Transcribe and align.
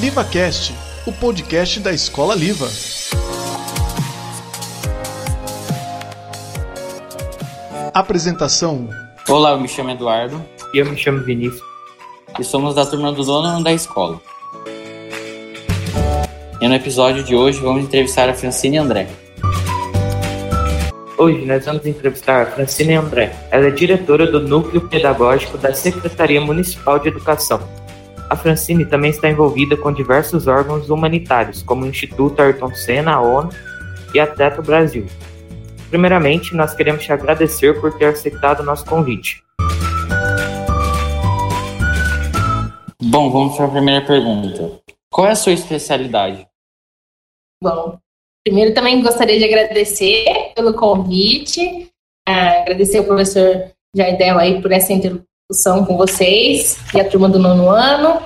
LivaCast, 0.00 0.74
o 1.06 1.12
podcast 1.12 1.78
da 1.78 1.92
Escola 1.92 2.34
Liva. 2.34 2.66
Apresentação: 7.92 8.88
Olá, 9.28 9.50
eu 9.50 9.60
me 9.60 9.68
chamo 9.68 9.90
Eduardo 9.90 10.42
E 10.72 10.78
eu 10.78 10.86
me 10.86 10.96
chamo 10.96 11.22
Vinícius. 11.22 11.60
e 12.38 12.42
somos 12.42 12.74
da 12.74 12.86
turma 12.86 13.12
do 13.12 13.30
ano 13.30 13.62
da 13.62 13.74
escola. 13.74 14.18
E 16.62 16.66
no 16.66 16.74
episódio 16.74 17.22
de 17.22 17.34
hoje 17.34 17.60
vamos 17.60 17.84
entrevistar 17.84 18.26
a 18.30 18.32
Francine 18.32 18.78
André. 18.78 19.06
Hoje 21.18 21.44
nós 21.44 21.66
vamos 21.66 21.84
entrevistar 21.84 22.42
a 22.42 22.46
Francine 22.46 22.94
André. 22.94 23.36
Ela 23.50 23.66
é 23.66 23.70
diretora 23.70 24.26
do 24.30 24.40
Núcleo 24.40 24.88
Pedagógico 24.88 25.58
da 25.58 25.74
Secretaria 25.74 26.40
Municipal 26.40 26.98
de 26.98 27.08
Educação. 27.08 27.79
A 28.30 28.36
Francine 28.36 28.86
também 28.86 29.10
está 29.10 29.28
envolvida 29.28 29.76
com 29.76 29.92
diversos 29.92 30.46
órgãos 30.46 30.88
humanitários, 30.88 31.64
como 31.64 31.82
o 31.82 31.88
Instituto 31.88 32.40
Ayrton 32.40 32.72
Senna, 32.72 33.14
a 33.14 33.20
ONU 33.20 33.50
e 34.14 34.20
a 34.20 34.26
Teto 34.28 34.62
Brasil. 34.62 35.04
Primeiramente, 35.90 36.54
nós 36.54 36.72
queremos 36.72 37.02
te 37.02 37.12
agradecer 37.12 37.80
por 37.80 37.92
ter 37.98 38.04
aceitado 38.04 38.60
o 38.60 38.62
nosso 38.62 38.86
convite. 38.86 39.42
Bom, 43.02 43.32
vamos 43.32 43.56
para 43.56 43.66
a 43.66 43.70
primeira 43.70 44.06
pergunta. 44.06 44.80
Qual 45.12 45.26
é 45.26 45.32
a 45.32 45.34
sua 45.34 45.52
especialidade? 45.52 46.46
Bom, 47.60 47.98
primeiro 48.46 48.72
também 48.72 49.02
gostaria 49.02 49.40
de 49.40 49.44
agradecer 49.44 50.52
pelo 50.54 50.74
convite, 50.74 51.90
ah, 52.28 52.60
agradecer 52.60 52.98
ao 52.98 53.04
professor 53.04 53.72
Jardel 53.92 54.38
aí 54.38 54.62
por 54.62 54.70
essa 54.70 54.92
introdução 55.50 55.84
com 55.84 55.96
vocês 55.96 56.76
e 56.94 57.00
a 57.00 57.08
turma 57.08 57.28
do 57.28 57.38
nono 57.38 57.68
ano. 57.68 58.22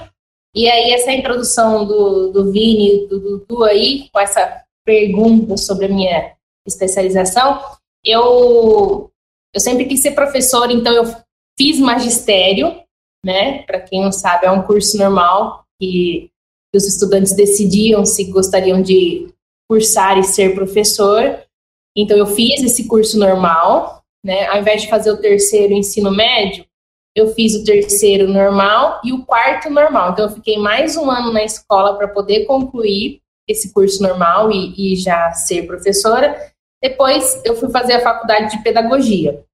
E 0.54 0.68
aí 0.68 0.92
essa 0.92 1.10
introdução 1.10 1.86
do, 1.86 2.30
do 2.30 2.52
Vini 2.52 3.06
do 3.08 3.18
Dudu 3.18 3.64
aí, 3.64 4.08
com 4.12 4.20
essa 4.20 4.62
pergunta 4.84 5.56
sobre 5.56 5.86
a 5.86 5.88
minha 5.88 6.34
especialização, 6.66 7.60
eu, 8.04 9.10
eu 9.54 9.60
sempre 9.60 9.86
quis 9.86 10.00
ser 10.00 10.12
professora, 10.12 10.72
então 10.72 10.92
eu 10.92 11.04
fiz 11.58 11.78
magistério, 11.78 12.78
né? 13.24 13.62
Para 13.62 13.80
quem 13.80 14.02
não 14.02 14.12
sabe, 14.12 14.46
é 14.46 14.50
um 14.50 14.62
curso 14.62 14.98
normal 14.98 15.64
que 15.80 16.30
que 16.70 16.78
os 16.78 16.88
estudantes 16.88 17.32
decidiam 17.36 18.04
se 18.04 18.24
gostariam 18.24 18.82
de 18.82 19.28
cursar 19.70 20.18
e 20.18 20.24
ser 20.24 20.56
professor. 20.56 21.40
Então, 21.96 22.16
eu 22.16 22.26
fiz 22.26 22.64
esse 22.64 22.88
curso 22.88 23.16
normal, 23.16 24.02
né? 24.24 24.48
Ao 24.48 24.58
invés 24.58 24.82
de 24.82 24.88
fazer 24.88 25.12
o 25.12 25.20
terceiro 25.20 25.72
ensino 25.72 26.10
médio, 26.10 26.66
eu 27.14 27.28
fiz 27.28 27.54
o 27.54 27.64
terceiro 27.64 28.28
normal 28.28 29.00
e 29.04 29.12
o 29.12 29.24
quarto 29.24 29.70
normal. 29.70 30.12
Então, 30.12 30.26
eu 30.26 30.32
fiquei 30.32 30.58
mais 30.58 30.96
um 30.96 31.08
ano 31.10 31.32
na 31.32 31.44
escola 31.44 31.96
para 31.96 32.08
poder 32.08 32.44
concluir 32.44 33.20
esse 33.48 33.72
curso 33.72 34.02
normal 34.02 34.50
e, 34.50 34.94
e 34.94 34.96
já 34.96 35.32
ser 35.32 35.66
professora. 35.66 36.52
Depois, 36.82 37.40
eu 37.44 37.54
fui 37.54 37.70
fazer 37.70 37.94
a 37.94 38.02
faculdade 38.02 38.56
de 38.56 38.62
pedagogia. 38.62 39.44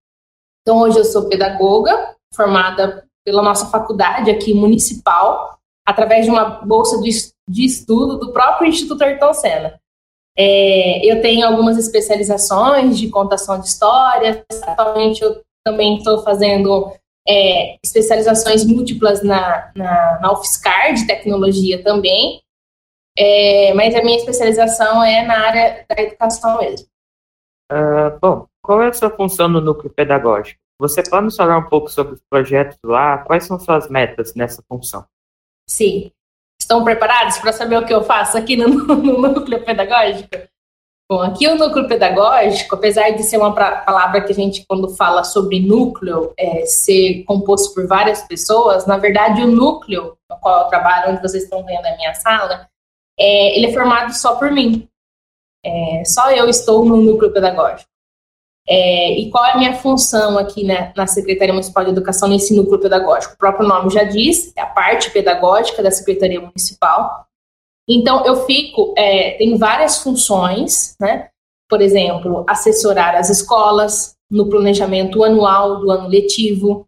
Então, 0.63 0.81
hoje 0.81 0.99
eu 0.99 1.05
sou 1.05 1.29
pedagoga, 1.29 2.17
formada 2.35 3.05
pela 3.25 3.43
nossa 3.43 3.67
faculdade 3.67 4.31
aqui 4.31 4.55
municipal, 4.55 5.59
através 5.87 6.25
de 6.25 6.31
uma 6.31 6.45
bolsa 6.45 7.01
de, 7.01 7.11
de 7.49 7.65
estudo 7.65 8.19
do 8.19 8.33
próprio 8.33 8.69
Instituto 8.69 9.03
Ayrton 9.03 9.35
Senna. 9.35 9.79
É, 10.39 11.05
eu 11.05 11.21
tenho 11.21 11.47
algumas 11.47 11.77
especializações 11.77 12.99
de 12.99 13.09
contação 13.09 13.61
de 13.61 13.67
histórias, 13.67 14.43
atualmente 14.63 15.23
eu 15.23 15.43
também 15.65 15.99
estou 15.99 16.23
fazendo 16.23 16.93
é, 17.29 17.77
especializações 17.85 18.65
múltiplas 18.65 19.23
na, 19.23 19.71
na, 19.75 20.21
na 20.21 20.33
UFSCar, 20.33 20.95
de 20.95 21.07
tecnologia 21.07 21.83
também, 21.83 22.41
é, 23.19 23.75
mas 23.75 23.95
a 23.95 24.03
minha 24.03 24.17
especialização 24.17 25.03
é 25.03 25.23
na 25.23 25.39
área 25.39 25.85
da 25.89 26.03
educação 26.03 26.59
mesmo. 26.59 26.87
Ah, 27.71 28.19
bom, 28.21 28.47
qual 28.63 28.83
é 28.83 28.89
a 28.89 28.93
sua 28.93 29.11
função 29.11 29.49
no 29.49 29.61
Núcleo 29.61 29.93
Pedagógico? 29.93 30.61
Você 30.79 31.03
pode 31.03 31.25
nos 31.25 31.37
falar 31.37 31.59
um 31.59 31.69
pouco 31.69 31.89
sobre 31.89 32.15
os 32.15 32.21
projetos 32.29 32.79
lá? 32.83 33.19
Quais 33.19 33.45
são 33.45 33.61
suas 33.61 33.89
metas 33.89 34.35
nessa 34.35 34.63
função? 34.67 35.05
Sim. 35.69 36.11
Estão 36.59 36.83
preparados 36.83 37.39
para 37.39 37.53
saber 37.53 37.77
o 37.77 37.87
que 37.87 37.93
eu 37.93 38.03
faço 38.03 38.39
aqui 38.39 38.57
no, 38.57 38.69
no 38.97 39.21
núcleo 39.21 39.65
pedagógico? 39.65 40.31
Bom, 41.11 41.23
aqui 41.23 41.49
o 41.49 41.57
núcleo 41.57 41.89
pedagógico, 41.89 42.77
apesar 42.77 43.11
de 43.11 43.25
ser 43.25 43.37
uma 43.37 43.53
palavra 43.53 44.21
que 44.21 44.31
a 44.31 44.35
gente, 44.35 44.65
quando 44.65 44.95
fala 44.95 45.25
sobre 45.25 45.59
núcleo, 45.59 46.33
é, 46.39 46.65
ser 46.65 47.25
composto 47.25 47.75
por 47.75 47.89
várias 47.89 48.23
pessoas, 48.23 48.87
na 48.87 48.97
verdade, 48.97 49.43
o 49.43 49.49
núcleo 49.49 50.17
no 50.31 50.37
qual 50.37 50.63
eu 50.63 50.69
trabalho, 50.69 51.11
onde 51.11 51.21
vocês 51.21 51.43
estão 51.43 51.65
vendo 51.65 51.85
a 51.85 51.97
minha 51.97 52.15
sala, 52.15 52.69
é, 53.19 53.57
ele 53.57 53.67
é 53.67 53.73
formado 53.73 54.13
só 54.13 54.37
por 54.37 54.53
mim. 54.53 54.89
É, 55.67 56.05
só 56.05 56.31
eu 56.31 56.49
estou 56.49 56.85
no 56.85 56.99
núcleo 56.99 57.33
pedagógico. 57.33 57.91
É, 58.69 59.19
e 59.19 59.31
qual 59.31 59.45
é 59.45 59.53
a 59.55 59.59
minha 59.59 59.75
função 59.75 60.39
aqui 60.39 60.63
né, 60.63 60.93
na 60.97 61.09
Secretaria 61.09 61.53
Municipal 61.53 61.83
de 61.83 61.91
Educação 61.91 62.29
nesse 62.29 62.55
núcleo 62.55 62.79
pedagógico? 62.79 63.35
O 63.35 63.39
próprio 63.39 63.67
nome 63.67 63.91
já 63.91 64.05
diz, 64.05 64.53
é 64.57 64.61
a 64.61 64.67
parte 64.67 65.11
pedagógica 65.11 65.83
da 65.83 65.91
Secretaria 65.91 66.41
Municipal. 66.41 67.27
Então, 67.91 68.25
eu 68.25 68.47
fico, 68.47 68.95
é, 68.97 69.33
tem 69.33 69.59
várias 69.59 69.99
funções, 69.99 70.95
né? 71.01 71.29
Por 71.69 71.83
exemplo, 71.83 72.45
assessorar 72.49 73.17
as 73.17 73.31
escolas 73.31 74.15
no 74.31 74.49
planejamento 74.49 75.25
anual 75.25 75.81
do 75.81 75.91
ano 75.91 76.09
letivo. 76.09 76.87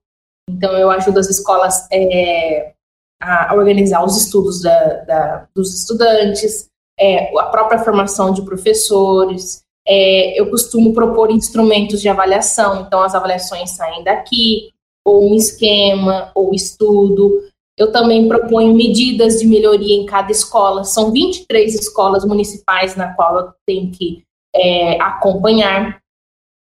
Então, 0.49 0.73
eu 0.73 0.91
ajudo 0.91 1.19
as 1.19 1.29
escolas 1.29 1.89
é, 1.93 2.73
a 3.21 3.55
organizar 3.55 4.05
os 4.05 4.17
estudos 4.17 4.63
da, 4.63 4.95
da, 5.05 5.49
dos 5.55 5.75
estudantes, 5.75 6.69
é, 6.99 7.37
a 7.37 7.45
própria 7.47 7.81
formação 7.81 8.33
de 8.33 8.43
professores, 8.43 9.63
é, 9.87 10.39
eu 10.39 10.49
costumo 10.51 10.93
propor 10.93 11.31
instrumentos 11.31 12.01
de 12.01 12.09
avaliação, 12.09 12.83
então 12.83 13.03
as 13.03 13.15
avaliações 13.15 13.71
saem 13.71 14.05
daqui, 14.05 14.71
ou 15.05 15.33
um 15.33 15.35
esquema, 15.35 16.31
ou 16.35 16.55
estudo. 16.55 17.43
Eu 17.79 17.91
também 17.91 18.29
proponho 18.29 18.75
medidas 18.75 19.41
de 19.41 19.47
melhoria 19.47 19.97
em 19.97 20.07
cada 20.07 20.31
escola. 20.31 20.85
São 20.85 21.11
23 21.11 21.75
escolas 21.75 22.25
municipais 22.25 22.97
na 22.97 23.15
qual 23.15 23.39
eu 23.39 23.53
tenho 23.67 23.91
que 23.91 24.23
é, 24.55 25.01
acompanhar. 25.01 26.01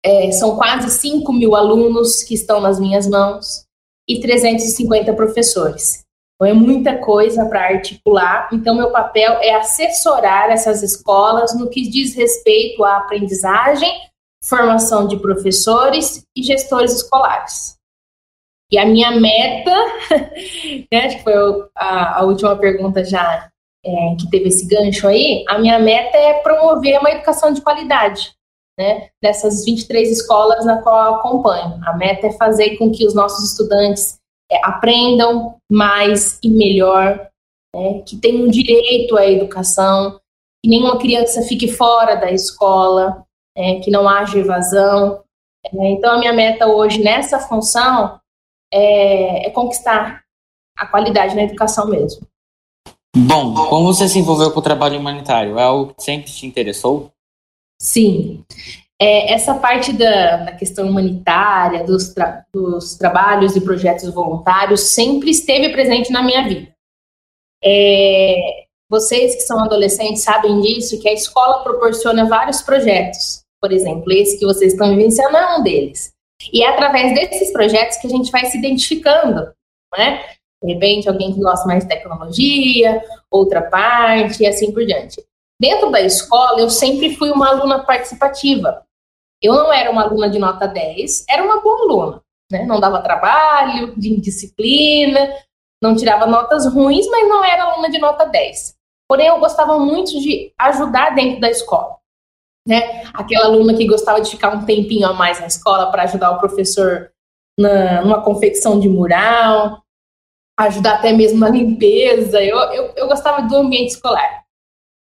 É, 0.04 0.30
são 0.32 0.56
quase 0.56 0.90
5 0.90 1.32
mil 1.32 1.54
alunos 1.54 2.22
que 2.22 2.34
estão 2.34 2.60
nas 2.60 2.80
minhas 2.80 3.08
mãos 3.08 3.66
e 4.08 4.20
350 4.20 5.12
professores. 5.14 6.04
Então, 6.36 6.46
é 6.46 6.52
muita 6.52 6.98
coisa 6.98 7.46
para 7.46 7.66
articular. 7.66 8.48
Então, 8.52 8.74
meu 8.74 8.90
papel 8.90 9.32
é 9.40 9.54
assessorar 9.54 10.50
essas 10.50 10.82
escolas 10.82 11.54
no 11.58 11.68
que 11.68 11.88
diz 11.88 12.14
respeito 12.14 12.84
à 12.84 12.98
aprendizagem, 12.98 13.90
formação 14.42 15.08
de 15.08 15.18
professores 15.18 16.24
e 16.36 16.42
gestores 16.42 16.94
escolares. 16.94 17.76
E 18.76 18.78
a 18.78 18.84
minha 18.84 19.10
meta, 19.10 19.74
né, 20.92 21.06
acho 21.06 21.16
que 21.16 21.22
foi 21.22 21.32
a, 21.74 22.20
a 22.20 22.24
última 22.24 22.54
pergunta 22.56 23.02
já 23.02 23.50
é, 23.82 23.90
que 24.20 24.28
teve 24.28 24.48
esse 24.48 24.66
gancho 24.66 25.08
aí, 25.08 25.46
a 25.48 25.58
minha 25.58 25.78
meta 25.78 26.14
é 26.18 26.34
promover 26.40 27.00
uma 27.00 27.10
educação 27.10 27.54
de 27.54 27.62
qualidade. 27.62 28.36
Né, 28.78 29.08
dessas 29.22 29.64
23 29.64 30.10
escolas 30.10 30.66
na 30.66 30.82
qual 30.82 31.06
eu 31.06 31.14
acompanho. 31.14 31.80
A 31.86 31.96
meta 31.96 32.26
é 32.26 32.32
fazer 32.32 32.76
com 32.76 32.92
que 32.92 33.06
os 33.06 33.14
nossos 33.14 33.50
estudantes 33.50 34.18
é, 34.52 34.60
aprendam 34.62 35.56
mais 35.72 36.38
e 36.42 36.50
melhor, 36.50 37.30
né, 37.74 38.02
que 38.06 38.18
tenham 38.18 38.46
direito 38.48 39.16
à 39.16 39.26
educação, 39.26 40.20
que 40.62 40.68
nenhuma 40.68 40.98
criança 40.98 41.40
fique 41.40 41.68
fora 41.68 42.16
da 42.16 42.30
escola, 42.30 43.24
é, 43.56 43.76
que 43.76 43.90
não 43.90 44.06
haja 44.06 44.38
evasão. 44.38 45.22
É, 45.64 45.88
então, 45.92 46.12
a 46.12 46.18
minha 46.18 46.34
meta 46.34 46.66
hoje 46.66 47.02
nessa 47.02 47.38
função 47.38 48.20
é, 48.72 49.46
é 49.46 49.50
conquistar 49.50 50.22
a 50.76 50.86
qualidade 50.86 51.34
na 51.34 51.42
educação 51.42 51.88
mesmo. 51.88 52.26
Bom, 53.16 53.54
como 53.68 53.86
você 53.86 54.08
se 54.08 54.18
envolveu 54.18 54.50
com 54.50 54.60
o 54.60 54.62
trabalho 54.62 54.98
humanitário? 55.00 55.58
É 55.58 55.62
algo 55.62 55.94
que 55.94 56.02
sempre 56.02 56.30
te 56.30 56.46
interessou? 56.46 57.10
Sim. 57.80 58.44
É, 59.00 59.32
essa 59.32 59.54
parte 59.54 59.92
da, 59.92 60.36
da 60.38 60.52
questão 60.52 60.88
humanitária, 60.88 61.84
dos, 61.84 62.14
tra- 62.14 62.44
dos 62.52 62.94
trabalhos 62.94 63.56
e 63.56 63.60
projetos 63.60 64.12
voluntários, 64.12 64.80
sempre 64.80 65.30
esteve 65.30 65.70
presente 65.70 66.10
na 66.10 66.22
minha 66.22 66.46
vida. 66.46 66.74
É, 67.64 68.66
vocês 68.88 69.34
que 69.34 69.42
são 69.42 69.60
adolescentes 69.60 70.22
sabem 70.22 70.60
disso, 70.60 71.00
que 71.00 71.08
a 71.08 71.12
escola 71.12 71.62
proporciona 71.62 72.26
vários 72.26 72.62
projetos. 72.62 73.44
Por 73.60 73.72
exemplo, 73.72 74.12
esse 74.12 74.38
que 74.38 74.46
vocês 74.46 74.72
estão 74.72 74.90
vivenciando 74.90 75.36
é 75.36 75.56
um 75.56 75.62
deles. 75.62 76.12
E 76.52 76.62
é 76.62 76.68
através 76.68 77.14
desses 77.14 77.52
projetos 77.52 77.96
que 77.98 78.06
a 78.06 78.10
gente 78.10 78.30
vai 78.30 78.46
se 78.46 78.58
identificando, 78.58 79.52
né? 79.96 80.24
De 80.62 80.72
repente, 80.72 81.08
alguém 81.08 81.32
que 81.32 81.40
gosta 81.40 81.66
mais 81.66 81.82
de 81.82 81.88
tecnologia, 81.88 83.02
outra 83.30 83.62
parte, 83.62 84.42
e 84.42 84.46
assim 84.46 84.72
por 84.72 84.84
diante. 84.84 85.22
Dentro 85.60 85.90
da 85.90 86.00
escola, 86.00 86.60
eu 86.60 86.70
sempre 86.70 87.14
fui 87.16 87.30
uma 87.30 87.48
aluna 87.48 87.84
participativa. 87.84 88.82
Eu 89.42 89.52
não 89.54 89.72
era 89.72 89.90
uma 89.90 90.02
aluna 90.02 90.28
de 90.28 90.38
nota 90.38 90.66
10, 90.66 91.24
era 91.28 91.42
uma 91.42 91.60
boa 91.60 91.82
aluna. 91.82 92.22
Né? 92.50 92.64
Não 92.64 92.80
dava 92.80 93.02
trabalho, 93.02 93.94
de 93.96 94.10
indisciplina, 94.10 95.34
não 95.82 95.94
tirava 95.94 96.26
notas 96.26 96.66
ruins, 96.66 97.06
mas 97.08 97.28
não 97.28 97.44
era 97.44 97.64
aluna 97.64 97.90
de 97.90 97.98
nota 97.98 98.24
10. 98.24 98.76
Porém, 99.08 99.28
eu 99.28 99.38
gostava 99.38 99.78
muito 99.78 100.18
de 100.20 100.52
ajudar 100.58 101.14
dentro 101.14 101.40
da 101.40 101.50
escola. 101.50 101.95
Né? 102.66 103.04
Aquela 103.14 103.46
aluna 103.46 103.74
que 103.74 103.86
gostava 103.86 104.20
de 104.20 104.30
ficar 104.30 104.54
um 104.54 104.64
tempinho 104.64 105.06
a 105.06 105.12
mais 105.12 105.38
na 105.38 105.46
escola 105.46 105.90
para 105.90 106.02
ajudar 106.02 106.32
o 106.32 106.38
professor 106.38 107.10
na, 107.58 108.02
numa 108.02 108.22
confecção 108.22 108.80
de 108.80 108.88
mural, 108.88 109.82
ajudar 110.58 110.94
até 110.94 111.12
mesmo 111.12 111.38
na 111.38 111.48
limpeza. 111.48 112.42
Eu, 112.42 112.58
eu, 112.72 112.92
eu 112.96 113.06
gostava 113.06 113.46
do 113.46 113.56
ambiente 113.56 113.90
escolar. 113.90 114.44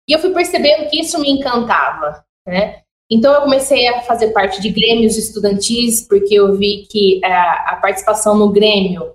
E 0.09 0.13
eu 0.13 0.19
fui 0.19 0.33
percebendo 0.33 0.89
que 0.89 1.01
isso 1.01 1.19
me 1.21 1.31
encantava, 1.31 2.25
né? 2.47 2.83
Então 3.11 3.33
eu 3.33 3.43
comecei 3.43 3.89
a 3.89 4.03
fazer 4.03 4.33
parte 4.33 4.61
de 4.61 4.69
grêmios 4.69 5.17
estudantis, 5.17 6.07
porque 6.07 6.35
eu 6.35 6.55
vi 6.57 6.87
que 6.91 7.21
a, 7.25 7.29
é, 7.29 7.33
a 7.73 7.77
participação 7.81 8.37
no 8.37 8.53
grêmio 8.53 9.15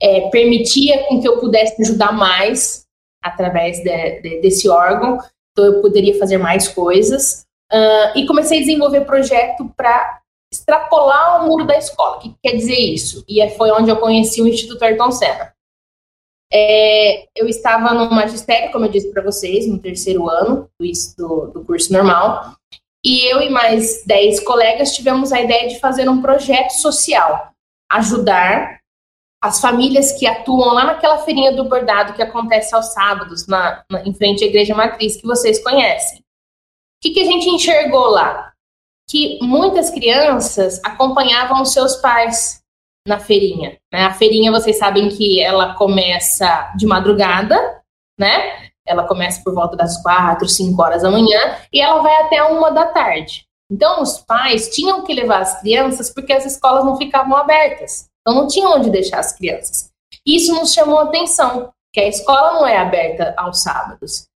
é, 0.00 0.28
permitia 0.30 1.04
com 1.04 1.20
que 1.20 1.28
eu 1.28 1.38
pudesse 1.38 1.80
ajudar 1.82 2.12
mais 2.12 2.84
através 3.22 3.78
de, 3.78 4.20
de, 4.20 4.40
desse 4.40 4.68
órgão, 4.68 5.18
então 5.52 5.64
eu 5.64 5.80
poderia 5.80 6.18
fazer 6.18 6.38
mais 6.38 6.68
coisas. 6.68 7.44
Uh, 7.70 8.16
e 8.16 8.26
comecei 8.26 8.58
a 8.58 8.60
desenvolver 8.60 9.02
projeto 9.02 9.70
para 9.76 10.20
extrapolar 10.50 11.42
o 11.42 11.48
muro 11.48 11.66
da 11.66 11.76
escola. 11.76 12.16
O 12.16 12.20
que 12.20 12.34
quer 12.42 12.56
dizer 12.56 12.78
isso? 12.78 13.24
E 13.28 13.40
é, 13.40 13.50
foi 13.50 13.70
onde 13.70 13.90
eu 13.90 13.96
conheci 13.96 14.40
o 14.40 14.46
Instituto 14.46 14.82
Ayrton 14.82 15.10
Senna. 15.10 15.52
É, 16.50 17.28
eu 17.36 17.46
estava 17.46 17.92
no 17.92 18.10
magistério, 18.10 18.72
como 18.72 18.86
eu 18.86 18.90
disse 18.90 19.12
para 19.12 19.22
vocês, 19.22 19.68
no 19.68 19.78
terceiro 19.78 20.30
ano 20.30 20.68
do, 21.18 21.46
do 21.48 21.64
curso 21.64 21.92
normal, 21.92 22.54
e 23.04 23.30
eu 23.30 23.42
e 23.42 23.50
mais 23.50 24.02
dez 24.06 24.40
colegas 24.40 24.94
tivemos 24.94 25.30
a 25.30 25.40
ideia 25.40 25.68
de 25.68 25.78
fazer 25.78 26.08
um 26.08 26.22
projeto 26.22 26.70
social, 26.70 27.52
ajudar 27.92 28.80
as 29.44 29.60
famílias 29.60 30.12
que 30.12 30.26
atuam 30.26 30.74
lá 30.74 30.84
naquela 30.84 31.18
feirinha 31.18 31.52
do 31.52 31.68
bordado 31.68 32.14
que 32.14 32.22
acontece 32.22 32.74
aos 32.74 32.92
sábados, 32.92 33.46
na, 33.46 33.84
na 33.90 34.02
em 34.04 34.14
frente 34.14 34.42
à 34.42 34.46
Igreja 34.46 34.74
Matriz, 34.74 35.16
que 35.16 35.26
vocês 35.26 35.62
conhecem. 35.62 36.24
O 36.98 37.00
que, 37.00 37.10
que 37.10 37.20
a 37.20 37.24
gente 37.24 37.48
enxergou 37.48 38.08
lá? 38.08 38.52
Que 39.08 39.38
muitas 39.40 39.88
crianças 39.88 40.80
acompanhavam 40.84 41.62
os 41.62 41.72
seus 41.72 41.94
pais 41.96 42.60
na 43.06 43.20
feirinha. 43.20 43.78
Né? 43.92 44.04
A 44.04 44.12
feirinha, 44.12 44.50
vocês 44.50 44.78
sabem 44.78 45.08
que 45.08 45.40
ela 45.40 45.74
começa 45.74 46.72
de 46.76 46.86
madrugada, 46.86 47.82
né? 48.18 48.68
Ela 48.84 49.06
começa 49.06 49.42
por 49.44 49.54
volta 49.54 49.76
das 49.76 50.02
quatro, 50.02 50.48
cinco 50.48 50.82
horas 50.82 51.02
da 51.02 51.10
manhã 51.10 51.56
e 51.72 51.80
ela 51.80 52.02
vai 52.02 52.22
até 52.22 52.42
uma 52.42 52.70
da 52.70 52.86
tarde. 52.86 53.46
Então, 53.70 54.02
os 54.02 54.18
pais 54.18 54.68
tinham 54.70 55.04
que 55.04 55.14
levar 55.14 55.40
as 55.40 55.60
crianças 55.60 56.12
porque 56.12 56.32
as 56.32 56.44
escolas 56.44 56.84
não 56.84 56.96
ficavam 56.96 57.36
abertas. 57.36 58.08
Então, 58.20 58.34
não 58.34 58.48
tinha 58.48 58.68
onde 58.68 58.90
deixar 58.90 59.20
as 59.20 59.36
crianças. 59.36 59.90
Isso 60.26 60.54
nos 60.54 60.72
chamou 60.72 60.98
atenção, 60.98 61.72
que 61.92 62.00
a 62.00 62.08
escola 62.08 62.54
não 62.54 62.66
é 62.66 62.76
aberta 62.76 63.34
aos 63.36 63.62
sábados. 63.62 64.27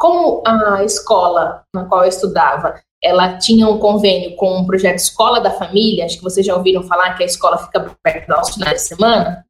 Como 0.00 0.42
a 0.46 0.82
escola 0.82 1.62
na 1.74 1.84
qual 1.84 2.04
eu 2.04 2.08
estudava, 2.08 2.80
ela 3.02 3.36
tinha 3.36 3.68
um 3.68 3.78
convênio 3.78 4.34
com 4.34 4.58
um 4.58 4.66
projeto 4.66 4.96
Escola 4.96 5.40
da 5.40 5.50
Família, 5.50 6.06
acho 6.06 6.16
que 6.16 6.24
vocês 6.24 6.44
já 6.44 6.56
ouviram 6.56 6.82
falar 6.82 7.14
que 7.14 7.22
a 7.22 7.26
escola 7.26 7.58
fica 7.58 7.94
perto 8.02 8.30
aos 8.30 8.54
finais 8.54 8.82
de 8.82 8.88
semana, 8.88 9.44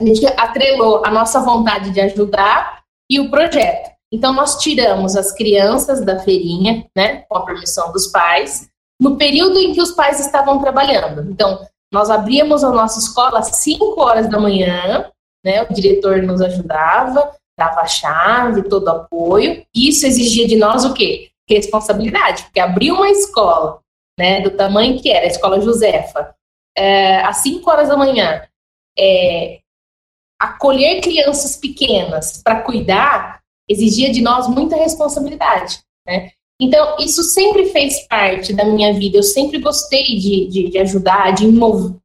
a 0.00 0.04
gente 0.04 0.24
atrelou 0.26 1.04
a 1.04 1.10
nossa 1.10 1.40
vontade 1.40 1.90
de 1.90 2.00
ajudar 2.00 2.82
e 3.10 3.20
o 3.20 3.30
projeto. 3.30 3.90
Então, 4.10 4.32
nós 4.32 4.56
tiramos 4.56 5.14
as 5.14 5.30
crianças 5.30 6.04
da 6.04 6.18
feirinha, 6.18 6.86
né, 6.96 7.24
com 7.28 7.36
a 7.36 7.44
permissão 7.44 7.92
dos 7.92 8.06
pais, 8.06 8.68
no 9.00 9.16
período 9.16 9.58
em 9.58 9.74
que 9.74 9.80
os 9.80 9.92
pais 9.92 10.20
estavam 10.20 10.58
trabalhando. 10.58 11.30
Então, 11.30 11.66
nós 11.92 12.08
abríamos 12.08 12.64
a 12.64 12.70
nossa 12.70 12.98
escola 12.98 13.40
às 13.40 13.56
5 13.56 14.00
horas 14.00 14.28
da 14.28 14.40
manhã, 14.40 15.10
né, 15.44 15.62
o 15.62 15.72
diretor 15.72 16.22
nos 16.22 16.40
ajudava, 16.40 17.30
dava 17.60 17.82
a 17.82 17.86
chave, 17.86 18.68
todo 18.68 18.88
apoio. 18.88 19.64
Isso 19.74 20.06
exigia 20.06 20.48
de 20.48 20.56
nós 20.56 20.84
o 20.84 20.94
quê? 20.94 21.30
Responsabilidade, 21.48 22.44
porque 22.44 22.58
abrir 22.60 22.90
uma 22.90 23.10
escola, 23.10 23.80
né, 24.18 24.40
do 24.40 24.50
tamanho 24.50 25.00
que 25.00 25.10
era, 25.10 25.26
a 25.26 25.28
Escola 25.28 25.60
Josefa, 25.60 26.34
é, 26.76 27.16
às 27.22 27.38
5 27.38 27.68
horas 27.70 27.88
da 27.88 27.96
manhã, 27.96 28.42
é, 28.98 29.60
acolher 30.38 31.00
crianças 31.00 31.56
pequenas 31.56 32.40
para 32.42 32.62
cuidar 32.62 33.40
exigia 33.68 34.10
de 34.10 34.20
nós 34.20 34.48
muita 34.48 34.76
responsabilidade, 34.76 35.80
né? 36.06 36.30
Então, 36.60 36.96
isso 36.98 37.22
sempre 37.22 37.66
fez 37.66 38.06
parte 38.06 38.52
da 38.52 38.66
minha 38.66 38.92
vida. 38.92 39.16
Eu 39.16 39.22
sempre 39.22 39.58
gostei 39.58 40.04
de, 40.18 40.46
de, 40.48 40.70
de 40.70 40.78
ajudar, 40.78 41.32
de, 41.32 41.46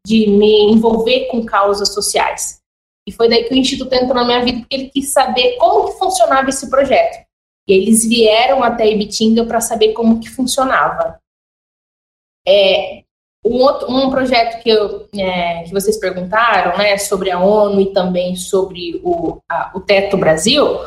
de, 0.05 0.27
me 0.29 0.71
envolver 0.71 1.25
com 1.25 1.43
causas 1.43 1.93
sociais. 1.93 2.61
E 3.07 3.11
foi 3.11 3.29
daí 3.29 3.43
que 3.43 3.53
o 3.53 3.57
Instituto 3.57 3.93
entrou 3.93 4.15
na 4.15 4.25
minha 4.25 4.43
vida, 4.43 4.59
porque 4.59 4.75
ele 4.75 4.89
quis 4.89 5.09
saber 5.09 5.57
como 5.57 5.87
que 5.87 5.99
funcionava 5.99 6.49
esse 6.49 6.69
projeto. 6.69 7.25
E 7.67 7.73
eles 7.73 8.07
vieram 8.07 8.63
até 8.63 8.87
Ibitinga 8.87 9.45
para 9.45 9.61
saber 9.61 9.93
como 9.93 10.19
que 10.19 10.29
funcionava. 10.29 11.19
É, 12.47 13.03
um, 13.45 13.61
outro, 13.61 13.91
um 13.91 14.09
projeto 14.09 14.61
que, 14.61 14.69
eu, 14.69 15.07
é, 15.15 15.63
que 15.63 15.71
vocês 15.71 15.97
perguntaram, 15.97 16.77
né, 16.77 16.97
sobre 16.97 17.29
a 17.29 17.39
ONU 17.39 17.79
e 17.81 17.93
também 17.93 18.35
sobre 18.35 18.99
o, 19.03 19.39
a, 19.49 19.71
o 19.75 19.81
Teto 19.81 20.17
Brasil, 20.17 20.79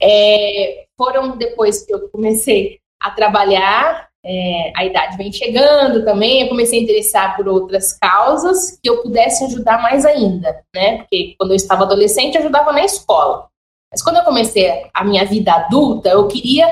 é, 0.00 0.86
foram 0.96 1.36
depois 1.36 1.84
que 1.84 1.92
eu 1.92 2.08
comecei 2.08 2.80
a 3.00 3.10
trabalhar, 3.10 4.07
é, 4.28 4.72
a 4.76 4.84
idade 4.84 5.16
vem 5.16 5.32
chegando 5.32 6.04
também, 6.04 6.42
eu 6.42 6.48
comecei 6.48 6.80
a 6.80 6.82
interessar 6.82 7.36
por 7.36 7.48
outras 7.48 7.94
causas 7.94 8.78
que 8.82 8.90
eu 8.90 9.02
pudesse 9.02 9.44
ajudar 9.44 9.80
mais 9.80 10.04
ainda, 10.04 10.62
né, 10.74 10.98
porque 10.98 11.34
quando 11.38 11.52
eu 11.52 11.56
estava 11.56 11.84
adolescente 11.84 12.34
eu 12.34 12.42
ajudava 12.42 12.72
na 12.72 12.84
escola, 12.84 13.48
mas 13.90 14.02
quando 14.02 14.16
eu 14.16 14.24
comecei 14.24 14.86
a 14.92 15.02
minha 15.02 15.24
vida 15.24 15.54
adulta, 15.54 16.10
eu 16.10 16.28
queria 16.28 16.66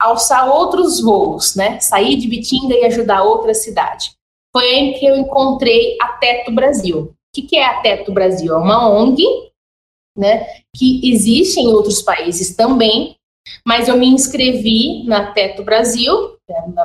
alçar 0.00 0.48
outros 0.48 1.00
voos, 1.00 1.56
né, 1.56 1.80
sair 1.80 2.16
de 2.16 2.28
Bitinga 2.28 2.74
e 2.74 2.84
ajudar 2.84 3.24
outra 3.24 3.52
cidade 3.52 4.12
foi 4.52 4.66
aí 4.66 4.94
que 4.98 5.06
eu 5.06 5.16
encontrei 5.16 5.96
a 6.00 6.08
Teto 6.08 6.52
Brasil. 6.52 6.98
O 7.00 7.14
que, 7.34 7.42
que 7.42 7.56
é 7.56 7.64
a 7.64 7.80
Teto 7.80 8.12
Brasil? 8.12 8.54
É 8.54 8.58
uma 8.58 8.88
ONG, 8.88 9.24
né, 10.16 10.46
que 10.76 11.10
existe 11.10 11.58
em 11.58 11.68
outros 11.68 12.02
países 12.02 12.54
também, 12.54 13.16
mas 13.66 13.88
eu 13.88 13.96
me 13.96 14.06
inscrevi 14.06 15.04
na 15.04 15.32
Teto 15.32 15.64
Brasil, 15.64 16.36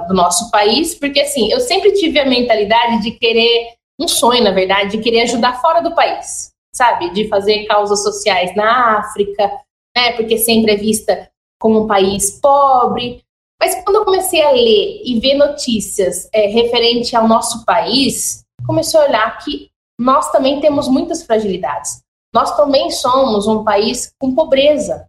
do 0.08 0.14
nosso 0.14 0.50
país, 0.52 0.96
porque 0.96 1.22
assim, 1.22 1.52
eu 1.52 1.60
sempre 1.60 1.92
tive 1.94 2.20
a 2.20 2.26
mentalidade 2.26 3.02
de 3.02 3.12
querer, 3.12 3.74
um 4.00 4.08
sonho, 4.08 4.44
na 4.44 4.52
verdade, 4.52 4.92
de 4.92 5.04
querer 5.04 5.22
ajudar 5.22 5.62
fora 5.62 5.82
do 5.82 5.96
país, 5.96 6.52
sabe? 6.74 7.10
De 7.12 7.28
fazer 7.28 7.66
causas 7.66 8.04
sociais 8.04 8.56
na 8.56 9.00
África, 9.00 9.52
né? 9.96 10.14
Porque 10.14 10.38
sempre 10.38 10.74
é 10.74 10.76
vista 10.76 11.30
como 11.60 11.84
um 11.84 11.88
país 11.88 12.40
pobre, 12.40 13.24
mas 13.60 13.84
quando 13.84 13.98
eu 13.98 14.06
comecei 14.06 14.42
a 14.42 14.52
ler 14.52 15.02
e 15.04 15.20
ver 15.20 15.34
notícias 15.34 16.30
é, 16.32 16.48
referente 16.48 17.16
ao 17.16 17.28
nosso 17.28 17.66
país, 17.66 18.44
comecei 18.66 19.00
a 19.00 19.06
olhar 19.06 19.38
que 19.40 19.70
nós 20.00 20.32
também 20.32 20.60
temos 20.60 20.88
muitas 20.88 21.24
fragilidades. 21.24 22.02
Nós 22.34 22.56
também 22.56 22.92
somos 22.92 23.48
um 23.48 23.64
país 23.64 24.14
com 24.20 24.36
pobreza, 24.36 25.08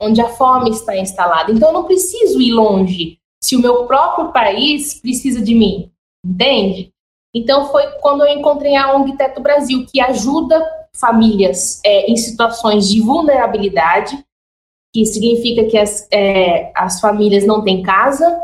onde 0.00 0.20
a 0.20 0.28
fome 0.28 0.70
está 0.70 0.96
instalada. 0.96 1.50
Então 1.50 1.70
eu 1.70 1.72
não 1.72 1.84
preciso 1.84 2.40
ir 2.40 2.52
longe 2.52 3.17
se 3.42 3.56
o 3.56 3.60
meu 3.60 3.86
próprio 3.86 4.32
país 4.32 5.00
precisa 5.00 5.40
de 5.40 5.54
mim, 5.54 5.90
entende? 6.24 6.92
Então 7.34 7.70
foi 7.70 7.86
quando 8.00 8.26
eu 8.26 8.28
encontrei 8.28 8.74
a 8.76 8.94
ONG 8.96 9.16
Teto 9.16 9.40
Brasil, 9.40 9.86
que 9.86 10.00
ajuda 10.00 10.60
famílias 10.92 11.80
é, 11.84 12.10
em 12.10 12.16
situações 12.16 12.88
de 12.88 13.00
vulnerabilidade 13.00 14.24
que 14.92 15.04
significa 15.04 15.64
que 15.66 15.76
as, 15.76 16.08
é, 16.10 16.72
as 16.74 17.00
famílias 17.00 17.46
não 17.46 17.62
têm 17.62 17.82
casa, 17.82 18.42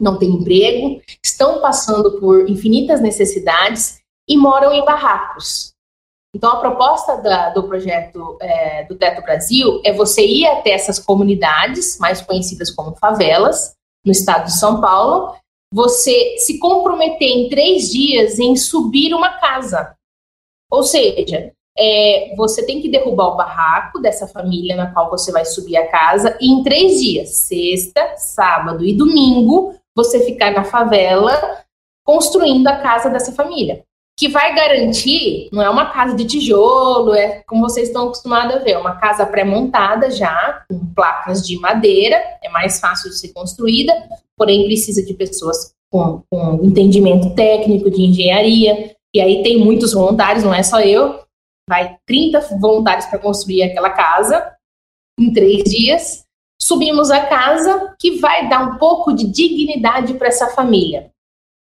não 0.00 0.18
têm 0.18 0.30
emprego, 0.30 1.00
estão 1.22 1.60
passando 1.60 2.20
por 2.20 2.48
infinitas 2.48 3.00
necessidades 3.00 4.00
e 4.28 4.36
moram 4.36 4.72
em 4.72 4.84
barracos. 4.84 5.72
Então, 6.34 6.52
a 6.52 6.60
proposta 6.60 7.16
da, 7.16 7.50
do 7.50 7.66
projeto 7.66 8.36
é, 8.40 8.84
do 8.84 8.96
Teto 8.96 9.22
Brasil 9.22 9.80
é 9.84 9.92
você 9.92 10.24
ir 10.26 10.46
até 10.46 10.70
essas 10.70 10.98
comunidades, 10.98 11.98
mais 11.98 12.20
conhecidas 12.20 12.70
como 12.70 12.94
favelas, 12.96 13.74
no 14.08 14.12
estado 14.12 14.46
de 14.46 14.58
São 14.58 14.80
Paulo, 14.80 15.34
você 15.72 16.36
se 16.38 16.58
comprometer 16.58 17.28
em 17.28 17.48
três 17.50 17.90
dias 17.90 18.38
em 18.38 18.56
subir 18.56 19.12
uma 19.14 19.38
casa. 19.38 19.94
Ou 20.70 20.82
seja, 20.82 21.52
é, 21.78 22.34
você 22.34 22.64
tem 22.64 22.80
que 22.80 22.88
derrubar 22.88 23.28
o 23.28 23.36
barraco 23.36 24.00
dessa 24.00 24.26
família 24.26 24.74
na 24.74 24.90
qual 24.92 25.10
você 25.10 25.30
vai 25.30 25.44
subir 25.44 25.76
a 25.76 25.88
casa 25.88 26.36
e 26.40 26.50
em 26.50 26.62
três 26.62 26.98
dias, 26.98 27.36
sexta, 27.36 28.16
sábado 28.16 28.82
e 28.82 28.96
domingo, 28.96 29.74
você 29.94 30.24
ficar 30.24 30.52
na 30.52 30.64
favela 30.64 31.62
construindo 32.02 32.66
a 32.66 32.78
casa 32.78 33.10
dessa 33.10 33.32
família. 33.32 33.84
Que 34.18 34.28
vai 34.28 34.54
garantir, 34.54 35.48
não 35.52 35.62
é 35.62 35.70
uma 35.70 35.92
casa 35.92 36.16
de 36.16 36.24
tijolo, 36.24 37.14
é 37.14 37.42
como 37.46 37.62
vocês 37.62 37.86
estão 37.86 38.06
acostumados 38.06 38.56
a 38.56 38.58
ver, 38.58 38.72
é 38.72 38.78
uma 38.78 38.96
casa 38.96 39.24
pré-montada 39.24 40.10
já, 40.10 40.64
com 40.68 40.92
placas 40.92 41.46
de 41.46 41.56
madeira, 41.58 42.16
é 42.42 42.48
mais 42.48 42.80
fácil 42.80 43.10
de 43.10 43.18
ser 43.18 43.28
construída, 43.28 43.92
porém 44.36 44.64
precisa 44.64 45.04
de 45.04 45.14
pessoas 45.14 45.72
com, 45.90 46.22
com 46.28 46.60
entendimento 46.64 47.32
técnico 47.34 47.88
de 47.90 48.02
engenharia, 48.02 48.96
e 49.14 49.20
aí 49.20 49.42
tem 49.42 49.58
muitos 49.58 49.92
voluntários, 49.92 50.42
não 50.42 50.52
é 50.52 50.64
só 50.64 50.80
eu, 50.80 51.20
vai 51.68 51.96
30 52.06 52.40
voluntários 52.60 53.06
para 53.06 53.18
construir 53.18 53.62
aquela 53.62 53.90
casa 53.90 54.52
em 55.18 55.32
três 55.32 55.62
dias. 55.64 56.24
Subimos 56.60 57.10
a 57.10 57.26
casa 57.26 57.94
que 57.98 58.18
vai 58.18 58.48
dar 58.48 58.62
um 58.62 58.78
pouco 58.78 59.12
de 59.12 59.26
dignidade 59.26 60.14
para 60.14 60.28
essa 60.28 60.48
família. 60.48 61.10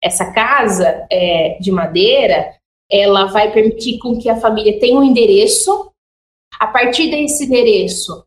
Essa 0.02 0.32
casa 0.32 1.06
é, 1.10 1.58
de 1.60 1.70
madeira, 1.70 2.54
ela 2.90 3.26
vai 3.26 3.52
permitir 3.52 3.98
com 3.98 4.18
que 4.18 4.28
a 4.28 4.36
família 4.36 4.78
tenha 4.80 4.98
um 4.98 5.04
endereço. 5.04 5.90
A 6.58 6.66
partir 6.66 7.10
desse 7.10 7.44
endereço, 7.44 8.24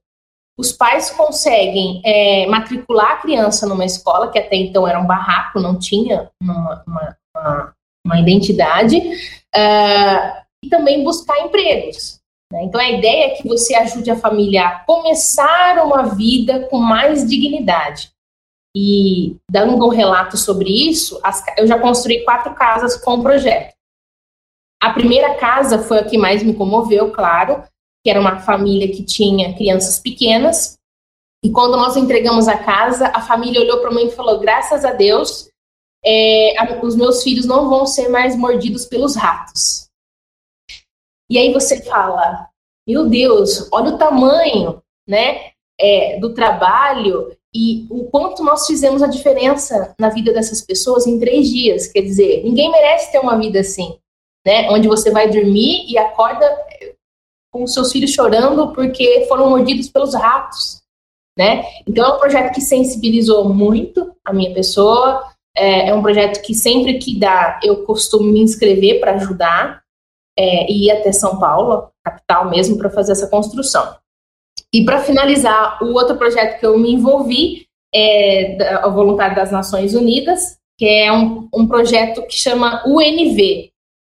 os 0.57 0.71
pais 0.71 1.09
conseguem 1.09 2.01
é, 2.05 2.45
matricular 2.47 3.13
a 3.13 3.17
criança 3.17 3.67
numa 3.67 3.85
escola, 3.85 4.31
que 4.31 4.39
até 4.39 4.55
então 4.55 4.87
era 4.87 4.99
um 4.99 5.07
barraco, 5.07 5.59
não 5.59 5.77
tinha 5.77 6.29
uma, 6.41 6.83
uma, 6.87 7.17
uma, 7.35 7.73
uma 8.05 8.19
identidade, 8.19 8.97
uh, 8.97 10.43
e 10.63 10.69
também 10.69 11.03
buscar 11.03 11.39
empregos. 11.39 12.21
Né? 12.51 12.63
Então, 12.65 12.79
a 12.79 12.89
ideia 12.89 13.25
é 13.25 13.29
que 13.31 13.47
você 13.47 13.73
ajude 13.73 14.11
a 14.11 14.15
família 14.15 14.67
a 14.67 14.79
começar 14.79 15.83
uma 15.83 16.03
vida 16.03 16.67
com 16.67 16.77
mais 16.77 17.27
dignidade. 17.27 18.12
E, 18.75 19.37
dando 19.49 19.75
um 19.85 19.89
relato 19.89 20.35
sobre 20.35 20.69
isso, 20.69 21.19
as, 21.23 21.43
eu 21.57 21.67
já 21.67 21.79
construí 21.79 22.23
quatro 22.23 22.55
casas 22.55 22.97
com 22.97 23.15
o 23.15 23.21
projeto. 23.21 23.73
A 24.81 24.91
primeira 24.91 25.35
casa 25.35 25.79
foi 25.83 25.99
a 25.99 26.03
que 26.03 26.17
mais 26.17 26.43
me 26.43 26.53
comoveu, 26.53 27.11
claro, 27.11 27.63
que 28.03 28.09
era 28.09 28.19
uma 28.19 28.39
família 28.39 28.91
que 28.91 29.03
tinha 29.03 29.55
crianças 29.55 29.99
pequenas. 29.99 30.77
E 31.43 31.51
quando 31.51 31.77
nós 31.77 31.95
entregamos 31.95 32.47
a 32.47 32.57
casa, 32.57 33.07
a 33.13 33.21
família 33.21 33.61
olhou 33.61 33.79
para 33.79 33.91
mim 33.91 34.07
e 34.07 34.11
falou: 34.11 34.39
graças 34.39 34.83
a 34.83 34.91
Deus, 34.91 35.49
é, 36.03 36.55
os 36.83 36.95
meus 36.95 37.23
filhos 37.23 37.45
não 37.45 37.69
vão 37.69 37.85
ser 37.85 38.09
mais 38.09 38.35
mordidos 38.35 38.85
pelos 38.85 39.15
ratos. 39.15 39.89
E 41.29 41.37
aí 41.37 41.53
você 41.53 41.81
fala: 41.83 42.49
meu 42.87 43.07
Deus, 43.07 43.69
olha 43.71 43.93
o 43.93 43.97
tamanho, 43.97 44.81
né, 45.07 45.51
é, 45.79 46.19
do 46.19 46.33
trabalho 46.33 47.37
e 47.53 47.85
o 47.89 48.05
quanto 48.05 48.43
nós 48.43 48.65
fizemos 48.65 49.03
a 49.03 49.07
diferença 49.07 49.93
na 49.99 50.09
vida 50.09 50.33
dessas 50.33 50.61
pessoas 50.61 51.05
em 51.05 51.19
três 51.19 51.47
dias. 51.47 51.87
Quer 51.87 52.01
dizer, 52.01 52.43
ninguém 52.43 52.71
merece 52.71 53.11
ter 53.11 53.19
uma 53.19 53.37
vida 53.37 53.59
assim, 53.59 53.97
né, 54.45 54.69
onde 54.71 54.87
você 54.87 55.11
vai 55.11 55.29
dormir 55.29 55.85
e 55.87 55.97
acorda 55.97 56.45
com 57.51 57.67
seus 57.67 57.91
filhos 57.91 58.11
chorando 58.11 58.73
porque 58.73 59.25
foram 59.27 59.49
mordidos 59.49 59.87
pelos 59.87 60.15
ratos, 60.15 60.81
né? 61.37 61.63
Então 61.87 62.03
é 62.03 62.15
um 62.15 62.19
projeto 62.19 62.53
que 62.53 62.61
sensibilizou 62.61 63.47
muito 63.47 64.15
a 64.25 64.33
minha 64.33 64.53
pessoa. 64.53 65.23
É, 65.55 65.89
é 65.89 65.93
um 65.93 66.01
projeto 66.01 66.41
que 66.41 66.55
sempre 66.55 66.97
que 66.97 67.19
dá 67.19 67.59
eu 67.63 67.85
costumo 67.85 68.25
me 68.25 68.41
inscrever 68.41 68.99
para 68.99 69.13
ajudar 69.13 69.83
é, 70.37 70.71
e 70.71 70.87
ir 70.87 70.91
até 70.91 71.11
São 71.11 71.39
Paulo, 71.39 71.91
capital 72.03 72.49
mesmo, 72.49 72.75
para 72.77 72.89
fazer 72.89 73.11
essa 73.11 73.27
construção. 73.27 73.95
E 74.73 74.83
para 74.83 74.99
finalizar, 74.99 75.83
o 75.83 75.93
outro 75.93 76.17
projeto 76.17 76.59
que 76.59 76.65
eu 76.65 76.77
me 76.79 76.91
envolvi 76.91 77.67
é 77.93 78.81
o 78.85 78.91
Voluntário 78.91 79.35
das 79.35 79.51
Nações 79.51 79.93
Unidas, 79.93 80.57
que 80.79 80.85
é 80.85 81.11
um, 81.11 81.47
um 81.53 81.67
projeto 81.67 82.25
que 82.25 82.33
chama 82.33 82.81
UNV. 82.87 83.71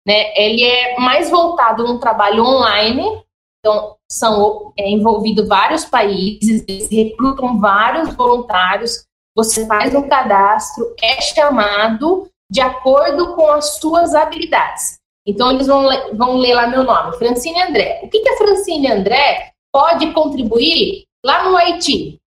Né? 0.07 0.33
Ele 0.37 0.63
é 0.63 0.99
mais 1.01 1.29
voltado 1.29 1.83
no 1.83 1.99
trabalho 1.99 2.45
online, 2.45 3.25
então, 3.59 3.97
são 4.11 4.73
é, 4.79 4.91
envolvidos 4.91 5.49
vários 5.49 5.87
países, 5.87 6.63
eles 6.69 6.91
recrutam 6.91 7.59
vários 7.59 8.15
voluntários, 8.15 9.07
você 9.35 9.67
faz 9.67 9.95
um 9.95 10.07
cadastro, 10.07 10.95
é 11.03 11.21
chamado 11.23 12.29
de 12.51 12.61
acordo 12.61 13.35
com 13.35 13.51
as 13.51 13.79
suas 13.79 14.15
habilidades. 14.15 14.99
Então, 15.27 15.51
eles 15.51 15.67
vão, 15.67 15.89
vão 16.15 16.37
ler 16.37 16.55
lá 16.55 16.67
meu 16.67 16.85
nome, 16.85 17.17
Francine 17.17 17.63
André. 17.63 18.03
O 18.05 18.09
que, 18.09 18.21
que 18.21 18.29
a 18.29 18.37
Francine 18.37 18.93
André 18.93 19.54
pode 19.75 20.13
contribuir 20.13 21.05
lá 21.27 21.51
no 21.51 21.57
Haiti? 21.57 22.21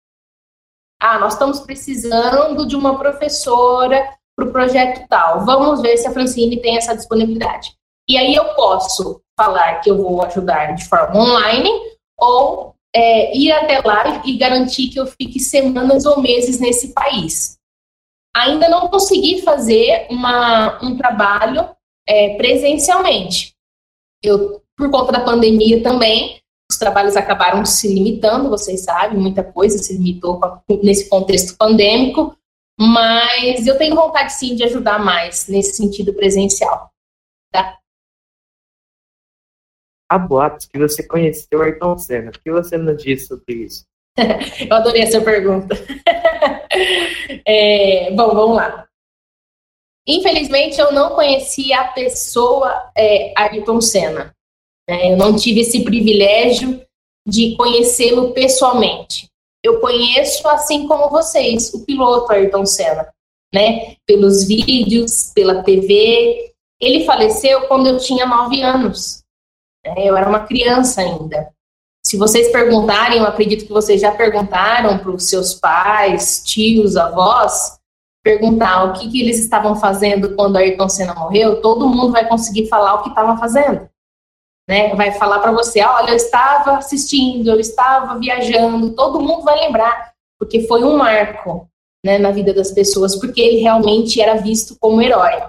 Ah, 1.00 1.16
nós 1.20 1.34
estamos 1.34 1.60
precisando 1.60 2.66
de 2.66 2.74
uma 2.74 2.98
professora 2.98 4.12
para 4.34 4.48
o 4.48 4.50
projeto 4.50 5.06
tal. 5.08 5.44
Vamos 5.46 5.80
ver 5.80 5.96
se 5.96 6.08
a 6.08 6.10
Francine 6.10 6.60
tem 6.60 6.76
essa 6.76 6.96
disponibilidade. 6.96 7.72
E 8.10 8.18
aí 8.18 8.34
eu 8.34 8.52
posso 8.54 9.20
falar 9.38 9.80
que 9.80 9.88
eu 9.88 9.96
vou 9.96 10.24
ajudar 10.24 10.74
de 10.74 10.88
forma 10.88 11.20
online 11.20 11.70
ou 12.18 12.74
é, 12.92 13.36
ir 13.36 13.52
até 13.52 13.80
lá 13.80 14.22
e 14.24 14.36
garantir 14.36 14.88
que 14.88 14.98
eu 14.98 15.06
fique 15.06 15.38
semanas 15.38 16.04
ou 16.04 16.20
meses 16.20 16.58
nesse 16.58 16.92
país. 16.92 17.58
Ainda 18.34 18.68
não 18.68 18.88
consegui 18.88 19.42
fazer 19.42 20.08
uma, 20.10 20.82
um 20.84 20.96
trabalho 20.96 21.68
é, 22.08 22.36
presencialmente. 22.36 23.54
Eu, 24.20 24.62
por 24.76 24.90
conta 24.90 25.12
da 25.12 25.20
pandemia 25.20 25.82
também, 25.82 26.40
os 26.76 26.78
trabalhos 26.78 27.16
acabaram 27.16 27.64
se 27.64 27.88
limitando, 27.88 28.50
vocês 28.50 28.82
sabem, 28.84 29.18
muita 29.18 29.42
coisa 29.42 29.78
se 29.78 29.94
limitou 29.94 30.38
nesse 30.82 31.08
contexto 31.08 31.56
pandêmico, 31.56 32.36
mas 32.78 33.66
eu 33.66 33.78
tenho 33.78 33.96
vontade 33.96 34.34
sim 34.34 34.54
de 34.54 34.62
ajudar 34.62 35.02
mais 35.02 35.48
nesse 35.48 35.74
sentido 35.74 36.12
presencial. 36.12 36.90
Tá? 37.50 37.78
Há 40.10 40.18
boatos 40.18 40.66
que 40.66 40.78
você 40.78 41.02
conheceu 41.02 41.62
Ayrton 41.62 41.96
Senna. 41.96 42.28
O 42.30 42.38
que 42.38 42.52
você 42.52 42.76
nos 42.76 43.02
diz 43.02 43.26
sobre 43.26 43.54
isso? 43.54 43.86
Eu 44.68 44.76
adorei 44.76 45.02
essa 45.02 45.20
pergunta. 45.22 45.74
é, 47.46 48.10
bom, 48.12 48.34
vamos 48.34 48.56
lá. 48.56 48.86
Infelizmente, 50.06 50.80
eu 50.80 50.92
não 50.92 51.16
conheci 51.16 51.72
a 51.72 51.88
pessoa 51.88 52.92
é, 52.96 53.32
Ayrton 53.36 53.80
Senna. 53.80 54.35
É, 54.88 55.12
eu 55.12 55.16
não 55.16 55.34
tive 55.34 55.60
esse 55.60 55.82
privilégio 55.82 56.80
de 57.26 57.56
conhecê-lo 57.56 58.32
pessoalmente. 58.32 59.28
Eu 59.62 59.80
conheço, 59.80 60.46
assim 60.48 60.86
como 60.86 61.10
vocês, 61.10 61.74
o 61.74 61.84
piloto 61.84 62.32
Ayrton 62.32 62.64
Senna, 62.64 63.08
né? 63.52 63.96
Pelos 64.06 64.44
vídeos, 64.44 65.32
pela 65.34 65.62
TV. 65.62 66.52
Ele 66.80 67.04
faleceu 67.04 67.62
quando 67.62 67.88
eu 67.88 67.98
tinha 67.98 68.26
nove 68.26 68.62
anos. 68.62 69.24
Né? 69.84 69.94
Eu 69.98 70.16
era 70.16 70.28
uma 70.28 70.46
criança 70.46 71.00
ainda. 71.00 71.50
Se 72.04 72.16
vocês 72.16 72.52
perguntarem, 72.52 73.18
eu 73.18 73.24
acredito 73.24 73.66
que 73.66 73.72
vocês 73.72 74.00
já 74.00 74.12
perguntaram 74.12 74.98
para 74.98 75.10
os 75.10 75.28
seus 75.28 75.54
pais, 75.54 76.40
tios, 76.44 76.96
avós, 76.96 77.76
perguntar 78.22 78.84
o 78.84 78.92
que, 78.92 79.10
que 79.10 79.20
eles 79.20 79.40
estavam 79.40 79.74
fazendo 79.74 80.36
quando 80.36 80.56
Ayrton 80.56 80.88
Senna 80.88 81.14
morreu, 81.14 81.60
todo 81.60 81.88
mundo 81.88 82.12
vai 82.12 82.28
conseguir 82.28 82.68
falar 82.68 82.94
o 82.94 83.02
que 83.02 83.08
estava 83.08 83.36
fazendo. 83.36 83.88
Né? 84.68 84.94
Vai 84.94 85.12
falar 85.12 85.38
para 85.38 85.52
você, 85.52 85.80
olha, 85.82 86.10
eu 86.10 86.16
estava 86.16 86.78
assistindo, 86.78 87.50
eu 87.50 87.60
estava 87.60 88.18
viajando, 88.18 88.94
todo 88.94 89.20
mundo 89.20 89.42
vai 89.42 89.60
lembrar, 89.60 90.12
porque 90.38 90.66
foi 90.66 90.82
um 90.82 90.96
marco 90.96 91.68
né, 92.04 92.18
na 92.18 92.30
vida 92.30 92.52
das 92.52 92.72
pessoas, 92.72 93.16
porque 93.16 93.40
ele 93.40 93.58
realmente 93.58 94.20
era 94.20 94.34
visto 94.34 94.76
como 94.80 95.00
herói. 95.00 95.40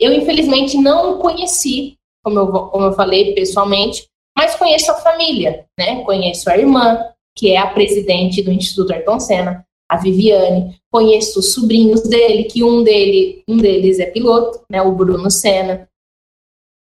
Eu, 0.00 0.12
infelizmente, 0.12 0.76
não 0.78 1.14
o 1.14 1.18
conheci, 1.18 1.96
como 2.24 2.38
eu, 2.38 2.46
como 2.46 2.86
eu 2.86 2.92
falei 2.94 3.34
pessoalmente, 3.34 4.06
mas 4.36 4.54
conheço 4.54 4.90
a 4.90 4.96
família, 4.96 5.66
né? 5.78 6.02
Conheço 6.04 6.50
a 6.50 6.56
irmã, 6.56 7.04
que 7.36 7.50
é 7.52 7.58
a 7.58 7.66
presidente 7.66 8.42
do 8.42 8.50
Instituto 8.50 8.92
Ayrton 8.92 9.20
Senna, 9.20 9.66
a 9.88 9.96
Viviane, 9.98 10.74
conheço 10.90 11.40
os 11.40 11.52
sobrinhos 11.52 12.02
dele, 12.02 12.44
que 12.44 12.64
um, 12.64 12.82
dele, 12.82 13.42
um 13.46 13.58
deles 13.58 13.98
é 13.98 14.06
piloto, 14.06 14.62
né, 14.70 14.80
o 14.80 14.92
Bruno 14.92 15.30
Senna, 15.30 15.86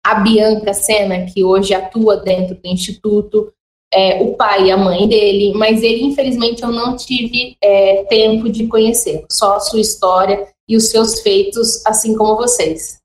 a 0.08 0.14
Bianca 0.14 0.72
Senna, 0.72 1.26
que 1.26 1.44
hoje 1.44 1.74
atua 1.74 2.16
dentro 2.16 2.54
do 2.54 2.66
Instituto, 2.66 3.52
é, 3.92 4.22
o 4.22 4.34
pai 4.36 4.66
e 4.66 4.70
a 4.70 4.76
mãe 4.76 5.06
dele, 5.06 5.52
mas 5.54 5.82
ele, 5.82 6.02
infelizmente, 6.02 6.62
eu 6.62 6.70
não 6.70 6.96
tive 6.96 7.58
é, 7.62 8.04
tempo 8.04 8.48
de 8.48 8.66
conhecer, 8.66 9.26
só 9.30 9.56
a 9.56 9.60
sua 9.60 9.80
história 9.80 10.48
e 10.66 10.78
os 10.78 10.88
seus 10.88 11.20
feitos, 11.20 11.84
assim 11.86 12.16
como 12.16 12.36
vocês. 12.36 13.02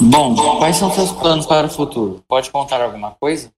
Bom, 0.00 0.34
quais 0.58 0.76
são 0.76 0.90
seus 0.90 1.12
planos 1.12 1.44
para 1.44 1.66
o 1.66 1.70
futuro? 1.70 2.24
Pode 2.26 2.50
contar 2.50 2.80
alguma 2.80 3.10
coisa? 3.12 3.52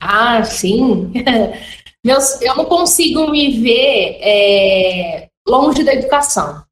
Ah, 0.00 0.42
sim. 0.42 1.12
Meus, 2.04 2.42
eu 2.42 2.56
não 2.56 2.64
consigo 2.64 3.30
me 3.30 3.60
ver 3.60 4.18
é, 4.20 5.28
longe 5.46 5.84
da 5.84 5.94
educação. 5.94 6.64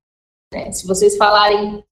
Né? 0.52 0.72
Se 0.72 0.84
vocês 0.84 1.16
falarem 1.16 1.84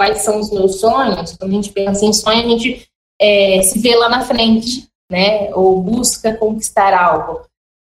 quais 0.00 0.22
são 0.22 0.40
os 0.40 0.50
meus 0.50 0.80
sonhos, 0.80 1.36
quando 1.36 1.50
a 1.50 1.54
gente 1.56 1.72
pensa 1.72 2.06
em 2.06 2.12
sonho, 2.14 2.38
a 2.38 2.48
gente 2.48 2.88
é, 3.20 3.60
se 3.60 3.78
vê 3.78 3.94
lá 3.94 4.08
na 4.08 4.22
frente, 4.22 4.88
né? 5.12 5.54
Ou 5.54 5.82
busca 5.82 6.34
conquistar 6.38 6.94
algo. 6.94 7.42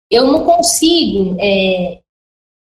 Eu 0.10 0.26
não 0.26 0.44
consigo 0.44 1.38
é, 1.40 2.00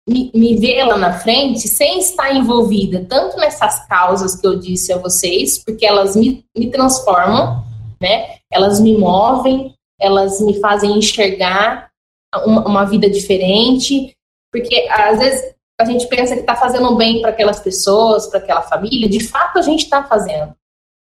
me, 0.05 0.29
me 0.35 0.57
ver 0.57 0.83
lá 0.83 0.97
na 0.97 1.17
frente 1.17 1.69
sem 1.69 1.99
estar 1.99 2.35
envolvida 2.35 3.05
tanto 3.07 3.37
nessas 3.37 3.87
causas 3.87 4.35
que 4.35 4.45
eu 4.45 4.59
disse 4.59 4.91
a 4.91 4.97
vocês, 4.97 5.63
porque 5.63 5.85
elas 5.85 6.13
me, 6.13 6.43
me 6.53 6.69
transformam, 6.69 7.63
né? 8.01 8.35
Elas 8.51 8.81
me 8.81 8.97
movem, 8.97 9.73
elas 9.97 10.41
me 10.41 10.59
fazem 10.59 10.97
enxergar 10.97 11.89
uma, 12.45 12.67
uma 12.67 12.83
vida 12.83 13.09
diferente, 13.09 14.13
porque 14.51 14.89
às 14.89 15.19
vezes 15.19 15.55
a 15.81 15.85
gente 15.85 16.07
pensa 16.07 16.35
que 16.35 16.41
está 16.41 16.55
fazendo 16.55 16.95
bem 16.95 17.21
para 17.21 17.31
aquelas 17.31 17.59
pessoas, 17.59 18.27
para 18.27 18.39
aquela 18.39 18.61
família, 18.61 19.09
de 19.09 19.19
fato 19.19 19.57
a 19.57 19.61
gente 19.61 19.83
está 19.83 20.03
fazendo. 20.03 20.55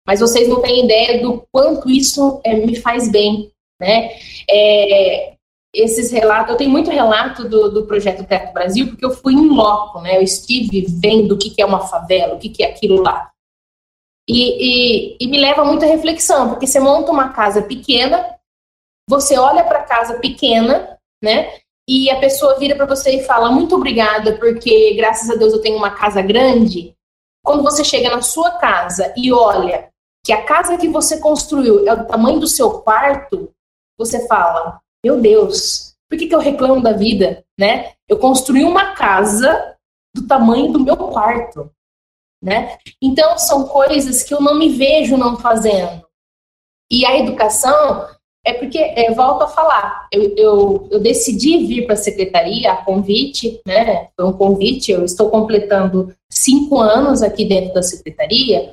mas 0.07 0.21
vocês 0.21 0.49
não 0.49 0.61
têm 0.63 0.85
ideia 0.85 1.21
do 1.21 1.45
quanto 1.51 1.91
isso 1.91 2.41
é, 2.45 2.55
me 2.55 2.77
faz 2.77 3.11
bem, 3.11 3.51
né? 3.81 4.11
É, 4.49 5.35
esses 5.75 6.11
relatos, 6.11 6.51
eu 6.51 6.57
tenho 6.57 6.71
muito 6.71 6.91
relato 6.91 7.49
do, 7.49 7.71
do 7.71 7.87
projeto 7.87 8.25
Teto 8.25 8.53
Brasil, 8.53 8.87
porque 8.89 9.05
eu 9.05 9.11
fui 9.11 9.35
em 9.35 9.49
loco, 9.49 10.01
né? 10.01 10.17
Eu 10.17 10.23
estive 10.23 10.87
vendo 10.89 11.33
o 11.33 11.39
que, 11.39 11.51
que 11.51 11.61
é 11.61 11.67
uma 11.67 11.81
favela, 11.81 12.35
o 12.35 12.39
que, 12.39 12.49
que 12.49 12.63
é 12.63 12.71
aquilo 12.71 13.03
lá. 13.03 13.31
E, 14.29 15.15
e, 15.15 15.17
e 15.21 15.27
me 15.27 15.39
leva 15.39 15.65
muito 15.65 15.85
à 15.85 15.89
reflexão, 15.89 16.51
porque 16.51 16.67
você 16.67 16.81
monta 16.81 17.13
uma 17.13 17.31
casa 17.31 17.63
pequena, 17.63 18.37
você 19.09 19.39
olha 19.39 19.65
para 19.65 19.81
a 19.81 19.85
casa 19.85 20.19
pequena, 20.19 20.99
né? 21.23 21.61
E 21.89 22.11
a 22.11 22.19
pessoa 22.19 22.59
vira 22.59 22.75
para 22.75 22.87
você 22.87 23.17
e 23.17 23.25
fala: 23.25 23.51
Muito 23.51 23.77
obrigada, 23.77 24.37
porque 24.39 24.95
graças 24.95 25.31
a 25.31 25.35
Deus 25.35 25.53
eu 25.53 25.61
tenho 25.61 25.77
uma 25.77 25.91
casa 25.91 26.21
grande. 26.23 26.95
Quando 27.45 27.63
você 27.63 27.85
chega 27.85 28.11
na 28.11 28.23
sua 28.23 28.53
casa 28.53 29.13
e 29.17 29.33
olha 29.33 29.89
que 30.25 30.33
a 30.33 30.45
casa 30.45 30.77
que 30.77 30.89
você 30.89 31.21
construiu 31.21 31.89
é 31.89 31.95
do 31.95 32.07
tamanho 32.07 32.41
do 32.41 32.49
seu 32.49 32.81
quarto, 32.81 33.53
você 33.99 34.27
fala: 34.27 34.81
Meu 35.05 35.21
Deus, 35.21 35.95
por 36.09 36.19
que, 36.19 36.27
que 36.27 36.35
eu 36.35 36.41
reclamo 36.41 36.83
da 36.83 36.93
vida? 36.93 37.45
Né? 37.59 37.93
Eu 38.09 38.19
construí 38.19 38.65
uma 38.65 38.95
casa 38.95 39.77
do 40.15 40.27
tamanho 40.27 40.73
do 40.73 40.81
meu 40.81 40.97
quarto 40.97 41.71
né? 42.43 42.79
Então 43.03 43.39
são 43.39 43.67
coisas 43.67 44.23
que 44.23 44.35
eu 44.35 44.41
não 44.41 44.55
me 44.55 44.69
vejo 44.69 45.17
não 45.17 45.37
fazendo. 45.37 46.07
E 46.91 47.05
a 47.05 47.19
educação 47.19 48.09
é 48.47 48.53
porque, 48.53 48.79
é, 48.79 49.11
volto 49.11 49.43
a 49.43 49.49
falar, 49.49 50.07
eu, 50.13 50.33
eu, 50.37 50.89
eu 50.93 51.01
decidi 51.01 51.67
vir 51.67 51.85
para 51.85 51.95
a 51.95 51.99
secretaria 51.99 52.71
a 52.71 52.77
convite, 52.77 53.61
né? 53.67 54.07
Foi 54.15 54.25
um 54.25 54.33
convite, 54.33 54.93
eu 54.93 55.05
estou 55.05 55.29
completando 55.29 56.15
cinco 56.31 56.79
anos 56.79 57.23
aqui 57.23 57.45
dentro 57.45 57.75
da 57.75 57.83
secretaria, 57.83 58.73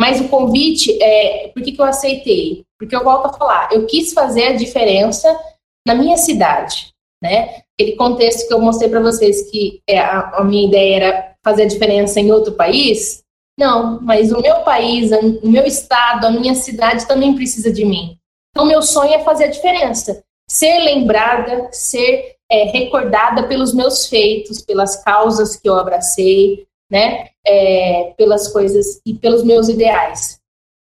mas 0.00 0.18
o 0.18 0.28
convite 0.28 0.96
é. 1.02 1.48
Por 1.48 1.62
que, 1.62 1.72
que 1.72 1.80
eu 1.80 1.84
aceitei? 1.84 2.64
Porque 2.78 2.96
eu 2.96 3.04
volto 3.04 3.26
a 3.26 3.32
falar, 3.34 3.68
eu 3.70 3.84
quis 3.84 4.14
fazer 4.14 4.44
a 4.44 4.56
diferença 4.56 5.38
na 5.86 5.94
minha 5.94 6.16
cidade, 6.16 6.94
né? 7.22 7.60
Aquele 7.74 7.96
contexto 7.96 8.48
que 8.48 8.54
eu 8.54 8.60
mostrei 8.60 8.88
para 8.88 9.00
vocês 9.00 9.50
que 9.50 9.82
é, 9.86 9.98
a, 9.98 10.38
a 10.38 10.44
minha 10.44 10.66
ideia 10.66 10.96
era 10.96 11.34
fazer 11.44 11.64
a 11.64 11.68
diferença 11.68 12.18
em 12.18 12.32
outro 12.32 12.54
país? 12.54 13.22
Não, 13.58 14.00
mas 14.00 14.32
o 14.32 14.40
meu 14.40 14.60
país, 14.60 15.10
o 15.42 15.48
meu 15.48 15.64
estado, 15.64 16.26
a 16.26 16.30
minha 16.30 16.54
cidade 16.54 17.06
também 17.06 17.34
precisa 17.34 17.70
de 17.70 17.84
mim. 17.84 18.18
Então, 18.56 18.64
meu 18.64 18.80
sonho 18.80 19.12
é 19.12 19.22
fazer 19.22 19.44
a 19.44 19.50
diferença. 19.50 20.24
Ser 20.48 20.78
lembrada, 20.78 21.68
ser 21.72 22.36
é, 22.50 22.64
recordada 22.64 23.46
pelos 23.46 23.74
meus 23.74 24.06
feitos, 24.06 24.62
pelas 24.62 24.96
causas 25.04 25.56
que 25.56 25.68
eu 25.68 25.74
abracei, 25.74 26.66
né? 26.90 27.28
É, 27.46 28.14
pelas 28.16 28.48
coisas 28.48 28.98
e 29.04 29.12
pelos 29.12 29.44
meus 29.44 29.68
ideais. 29.68 30.40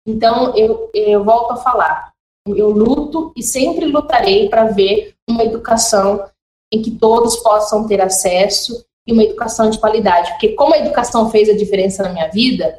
Então, 0.07 0.57
eu, 0.57 0.89
eu 0.95 1.25
volto 1.25 1.55
a 1.55 1.57
falar. 1.57 2.13
Eu 2.47 2.71
luto 2.71 3.33
e 3.37 3.43
sempre 3.43 3.87
lutarei 3.87 4.49
para 4.49 4.67
ver 4.67 5.17
uma 5.29 5.43
educação 5.43 6.25
em 6.73 6.81
que 6.81 6.93
todos 6.93 7.37
possam 7.39 7.85
ter 7.89 8.01
acesso 8.01 8.87
e 9.05 9.13
uma 9.13 9.25
educação 9.25 9.71
de 9.71 9.81
qualidade. 9.81 10.31
Porque 10.31 10.51
como 10.51 10.73
a 10.73 10.79
educação 10.79 11.31
fez 11.31 11.49
a 11.49 11.57
diferença 11.57 12.05
na 12.05 12.11
minha 12.11 12.29
vida, 12.29 12.79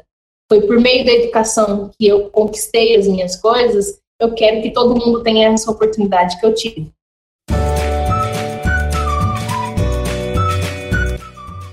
foi 0.50 0.62
por 0.62 0.80
meio 0.80 1.04
da 1.04 1.12
educação 1.12 1.90
que 1.98 2.08
eu 2.08 2.30
conquistei 2.30 2.96
as 2.96 3.06
minhas 3.06 3.36
coisas, 3.36 4.00
eu 4.20 4.34
quero 4.34 4.60
que 4.60 4.70
todo 4.72 4.98
mundo 4.98 5.22
tenha 5.22 5.48
essa 5.48 5.70
oportunidade 5.70 6.38
que 6.40 6.46
eu 6.46 6.52
tive. 6.52 6.90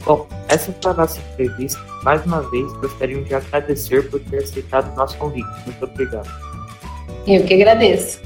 Bom, 0.06 0.28
essa 0.48 0.72
foi 0.72 0.92
a 0.92 0.94
nossa 0.94 1.20
entrevista. 1.20 1.84
Mais 2.04 2.24
uma 2.24 2.42
vez, 2.52 2.72
gostaríamos 2.74 3.28
de 3.28 3.34
agradecer 3.34 4.08
por 4.12 4.20
ter 4.20 4.44
aceitado 4.44 4.94
o 4.94 4.96
nosso 4.96 5.18
convite. 5.18 5.48
Muito 5.66 5.84
obrigado. 5.84 6.30
Eu 7.26 7.44
que 7.44 7.56
agradeço. 7.56 8.22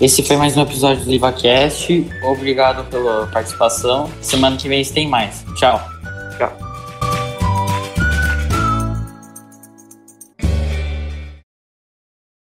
Esse 0.00 0.22
foi 0.22 0.36
mais 0.36 0.56
um 0.56 0.62
episódio 0.62 1.04
do 1.04 1.10
LivaCast. 1.10 2.06
Obrigado 2.24 2.88
pela 2.88 3.26
participação. 3.26 4.10
Semana 4.22 4.56
que 4.56 4.66
vem 4.66 4.82
tem 4.82 5.06
mais. 5.06 5.44
Tchau. 5.56 5.91